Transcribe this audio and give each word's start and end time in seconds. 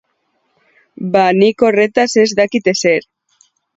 Ba 1.15 1.25
nik 1.41 1.61
horretaz 1.67 2.09
ez 2.23 2.27
dakit 2.41 2.71
ezer. 2.73 3.07